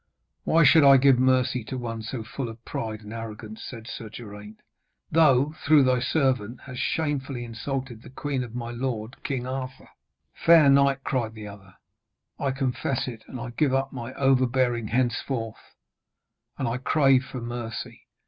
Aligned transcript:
'Why 0.45 0.63
should 0.63 0.83
I 0.83 0.97
give 0.97 1.19
mercy 1.19 1.63
to 1.65 1.77
one 1.77 2.01
so 2.01 2.23
full 2.23 2.49
of 2.49 2.65
pride 2.65 3.01
and 3.01 3.13
arrogance?' 3.13 3.61
said 3.63 3.85
Sir 3.85 4.09
Geraint. 4.09 4.59
'Thou, 5.11 5.51
through 5.63 5.83
thy 5.83 5.99
servant, 5.99 6.61
hast 6.61 6.79
shamefully 6.79 7.43
insulted 7.45 8.01
the 8.01 8.09
queen 8.09 8.43
of 8.43 8.55
my 8.55 8.71
lord, 8.71 9.21
King 9.23 9.45
Arthur.' 9.45 9.89
'Fair 10.33 10.71
knight,' 10.71 11.03
cried 11.03 11.35
the 11.35 11.47
other, 11.47 11.75
'I 12.39 12.49
confess 12.49 13.07
it, 13.07 13.23
and 13.27 13.39
I 13.39 13.51
give 13.51 13.75
up 13.75 13.93
my 13.93 14.11
overbearing 14.15 14.87
henceforth, 14.87 15.75
and 16.57 16.67
I 16.67 16.77
crave 16.79 17.23
for 17.23 17.39
mercy. 17.39 18.07